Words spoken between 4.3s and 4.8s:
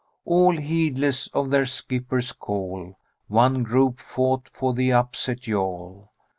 for